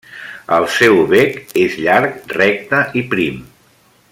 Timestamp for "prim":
3.13-3.39